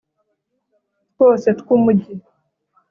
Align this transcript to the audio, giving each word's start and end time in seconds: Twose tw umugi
Twose 1.11 1.47
tw 1.59 1.67
umugi 1.75 2.13